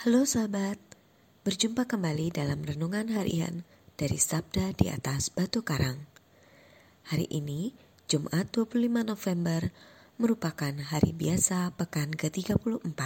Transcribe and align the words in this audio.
Halo 0.00 0.24
sahabat, 0.24 0.80
berjumpa 1.44 1.84
kembali 1.84 2.32
dalam 2.32 2.64
renungan 2.64 3.12
harian 3.12 3.68
dari 4.00 4.16
Sabda 4.16 4.72
di 4.72 4.88
atas 4.88 5.28
Batu 5.28 5.60
Karang. 5.60 6.08
Hari 7.12 7.28
ini, 7.28 7.76
Jumat 8.08 8.48
25 8.48 8.80
November, 9.04 9.68
merupakan 10.16 10.72
hari 10.88 11.12
biasa 11.12 11.76
pekan 11.76 12.16
ke-34. 12.16 12.96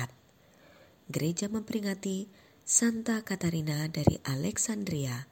Gereja 1.11 1.51
memperingati 1.51 2.31
Santa 2.63 3.27
Katarina 3.27 3.91
dari 3.91 4.23
Alexandria, 4.23 5.27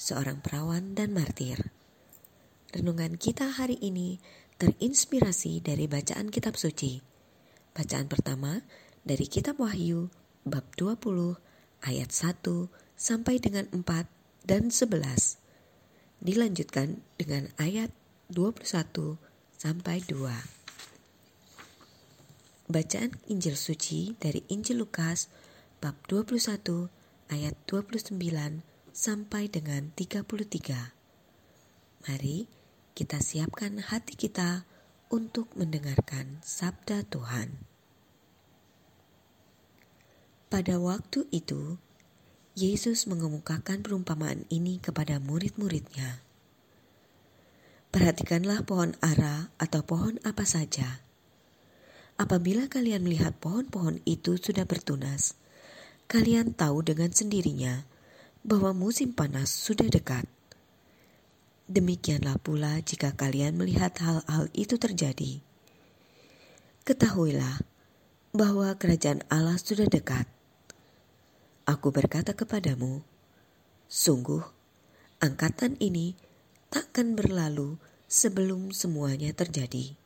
seorang 0.00 0.40
perawan 0.40 0.96
dan 0.96 1.12
martir. 1.12 1.76
Renungan 2.72 3.20
kita 3.20 3.52
hari 3.52 3.76
ini 3.84 4.16
terinspirasi 4.56 5.60
dari 5.60 5.92
bacaan 5.92 6.32
kitab 6.32 6.56
suci. 6.56 7.04
Bacaan 7.76 8.08
pertama 8.08 8.64
dari 9.04 9.28
kitab 9.28 9.60
Wahyu 9.60 10.24
bab 10.46 10.62
20 10.78 11.34
ayat 11.82 12.14
1 12.14 12.70
sampai 12.94 13.42
dengan 13.42 13.66
4 13.74 13.82
dan 14.46 14.70
11. 14.70 15.42
Dilanjutkan 16.22 17.02
dengan 17.18 17.50
ayat 17.58 17.90
21 18.30 19.18
sampai 19.58 20.06
2. 20.06 22.70
Bacaan 22.70 23.10
Injil 23.26 23.58
suci 23.58 24.14
dari 24.22 24.46
Injil 24.46 24.86
Lukas 24.86 25.26
bab 25.82 25.98
21 26.06 26.94
ayat 27.30 27.54
29 27.66 28.14
sampai 28.94 29.50
dengan 29.50 29.90
33. 29.98 30.94
Mari 32.06 32.46
kita 32.94 33.18
siapkan 33.18 33.82
hati 33.82 34.14
kita 34.14 34.62
untuk 35.10 35.50
mendengarkan 35.58 36.38
sabda 36.42 37.06
Tuhan. 37.06 37.75
Pada 40.56 40.80
waktu 40.80 41.28
itu, 41.36 41.76
Yesus 42.56 43.04
mengemukakan 43.04 43.84
perumpamaan 43.84 44.48
ini 44.48 44.80
kepada 44.80 45.20
murid-muridnya. 45.20 46.24
Perhatikanlah 47.92 48.64
pohon 48.64 48.96
ara 49.04 49.52
atau 49.60 49.84
pohon 49.84 50.16
apa 50.24 50.48
saja. 50.48 51.04
Apabila 52.16 52.72
kalian 52.72 53.04
melihat 53.04 53.36
pohon-pohon 53.36 54.00
itu 54.08 54.40
sudah 54.40 54.64
bertunas, 54.64 55.36
kalian 56.08 56.56
tahu 56.56 56.80
dengan 56.80 57.12
sendirinya 57.12 57.84
bahwa 58.40 58.72
musim 58.72 59.12
panas 59.12 59.52
sudah 59.52 59.92
dekat. 59.92 60.24
Demikianlah 61.68 62.40
pula 62.40 62.80
jika 62.80 63.12
kalian 63.12 63.60
melihat 63.60 63.92
hal-hal 64.00 64.48
itu 64.56 64.80
terjadi. 64.80 65.44
Ketahuilah 66.88 67.60
bahwa 68.32 68.72
kerajaan 68.80 69.20
Allah 69.28 69.60
sudah 69.60 69.84
dekat. 69.84 70.32
Aku 71.66 71.90
berkata 71.90 72.30
kepadamu, 72.30 73.02
sungguh 73.90 74.38
angkatan 75.18 75.74
ini 75.82 76.14
takkan 76.70 77.18
berlalu 77.18 77.74
sebelum 78.06 78.70
semuanya 78.70 79.34
terjadi. 79.34 79.98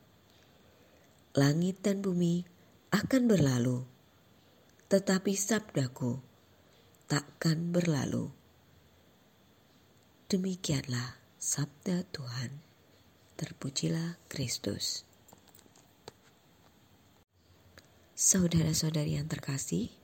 Langit 1.37 1.85
dan 1.85 2.01
bumi 2.01 2.49
akan 2.89 3.29
berlalu, 3.29 3.85
tetapi 4.89 5.37
sabdaku 5.37 6.17
takkan 7.05 7.69
berlalu. 7.69 8.33
Demikianlah 10.33 11.21
sabda 11.37 12.09
Tuhan. 12.09 12.57
Terpujilah 13.37 14.17
Kristus. 14.25 15.05
Saudara-saudari 18.17 19.17
yang 19.21 19.29
terkasih, 19.29 20.00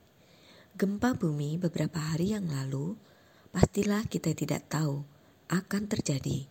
Gempa 0.78 1.18
bumi 1.18 1.58
beberapa 1.58 1.98
hari 1.98 2.38
yang 2.38 2.54
lalu 2.54 2.94
pastilah 3.50 4.06
kita 4.06 4.30
tidak 4.30 4.70
tahu 4.70 5.02
akan 5.50 5.90
terjadi 5.90 6.46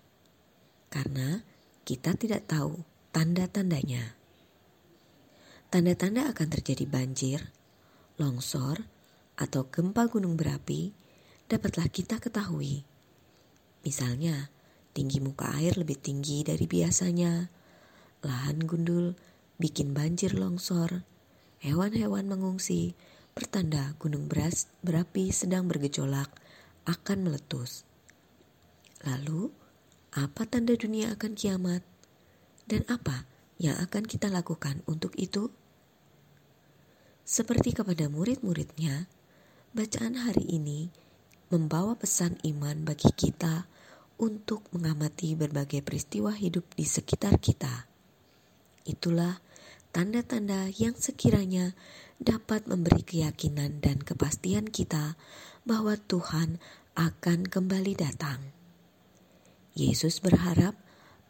karena 0.92 1.48
kita 1.88 2.11
tidak 2.20 2.43
tahu 2.43 2.83
tanda-tandanya. 3.15 4.20
Tanda-tanda 5.71 6.27
akan 6.36 6.48
terjadi 6.52 6.83
banjir, 6.92 7.39
longsor, 8.20 8.83
atau 9.39 9.71
gempa 9.71 10.11
gunung 10.11 10.36
berapi 10.36 10.92
dapatlah 11.48 11.88
kita 11.88 12.20
ketahui. 12.20 12.83
Misalnya, 13.88 14.52
tinggi 14.92 15.23
muka 15.23 15.55
air 15.55 15.80
lebih 15.80 16.04
tinggi 16.04 16.44
dari 16.44 16.67
biasanya, 16.67 17.48
lahan 18.27 18.59
gundul 18.67 19.15
bikin 19.55 19.95
banjir 19.95 20.36
longsor, 20.36 21.08
hewan-hewan 21.64 22.27
mengungsi, 22.27 22.92
pertanda 23.37 23.93
gunung 24.02 24.25
beras 24.25 24.65
berapi 24.81 25.30
sedang 25.30 25.70
bergejolak 25.70 26.33
akan 26.89 27.30
meletus. 27.30 27.86
Lalu, 29.05 29.53
apa 30.17 30.49
tanda 30.49 30.73
dunia 30.73 31.14
akan 31.14 31.37
kiamat? 31.37 31.86
Dan 32.65 32.81
apa 32.89 33.30
yang 33.61 33.77
akan 33.77 34.09
kita 34.09 34.33
lakukan 34.33 34.81
untuk 34.89 35.14
itu? 35.21 35.53
Seperti 37.21 37.77
kepada 37.77 38.09
murid-muridnya, 38.09 39.05
bacaan 39.70 40.17
hari 40.17 40.58
ini 40.58 40.89
membawa 41.53 41.93
pesan 41.93 42.42
iman 42.42 42.81
bagi 42.89 43.14
kita 43.14 43.70
untuk 44.17 44.65
mengamati 44.73 45.37
berbagai 45.37 45.86
peristiwa 45.86 46.33
hidup 46.33 46.65
di 46.73 46.89
sekitar 46.89 47.37
kita. 47.37 47.86
Itulah 48.89 49.37
tanda-tanda 49.97 50.69
yang 50.77 50.93
sekiranya 50.93 51.73
dapat 52.21 52.69
memberi 52.69 53.02
keyakinan 53.02 53.81
dan 53.81 53.97
kepastian 53.97 54.69
kita 54.69 55.17
bahwa 55.65 55.97
Tuhan 55.97 56.61
akan 56.93 57.49
kembali 57.49 57.97
datang. 57.97 58.37
Yesus 59.73 60.21
berharap 60.21 60.77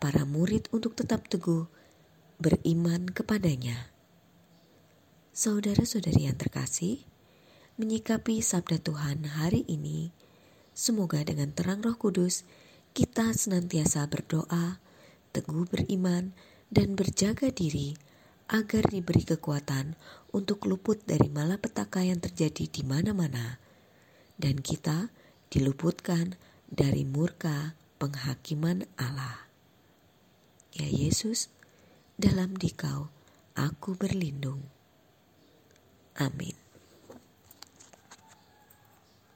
para 0.03 0.27
murid 0.27 0.67
untuk 0.75 0.99
tetap 0.99 1.31
teguh 1.31 1.63
beriman 2.43 3.07
kepadanya. 3.07 3.87
Saudara-saudari 5.31 6.27
yang 6.27 6.35
terkasih, 6.35 7.07
menyikapi 7.79 8.43
sabda 8.43 8.83
Tuhan 8.83 9.31
hari 9.39 9.63
ini, 9.71 10.11
semoga 10.75 11.23
dengan 11.23 11.55
terang 11.55 11.79
Roh 11.79 11.95
Kudus 11.95 12.43
kita 12.91 13.31
senantiasa 13.31 14.03
berdoa, 14.11 14.83
teguh 15.31 15.63
beriman, 15.71 16.35
dan 16.67 16.99
berjaga 16.99 17.47
diri 17.47 17.95
agar 18.47 18.87
diberi 18.87 19.27
kekuatan 19.27 19.99
untuk 20.31 20.67
luput 20.67 21.03
dari 21.03 21.27
malapetaka 21.27 22.03
yang 22.03 22.19
terjadi 22.19 22.67
di 22.67 22.83
mana-mana, 22.83 23.59
dan 24.39 24.59
kita 24.63 25.11
diluputkan 25.51 26.35
dari 26.67 27.07
murka 27.07 27.75
penghakiman 27.99 28.87
Allah. 28.99 29.47
Ya 30.75 30.87
Yesus, 30.87 31.49
dalam 32.19 32.55
dikau 32.55 33.09
aku 33.57 33.97
berlindung. 33.97 34.61
Amin. 36.17 36.66